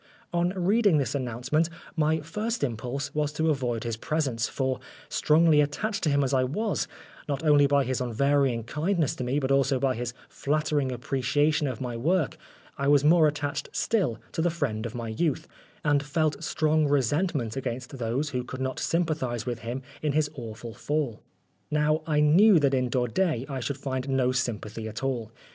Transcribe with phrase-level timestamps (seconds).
[0.33, 6.01] On reading this announcement, my first impulse was to avoid his presence; for, strongly attached
[6.03, 6.87] to him as I was,
[7.29, 11.79] not only by his unvarying kindness to me," but also by his flattering appreciation of
[11.81, 12.35] my work,
[12.79, 15.47] I was more attached still to the friend of my youth,
[15.85, 20.73] and felt strong resentment against those who could not sympathise with him in his awful
[20.73, 21.21] fall.
[21.69, 25.31] Now, I knew that\in Daudet I should find no sympathy at all.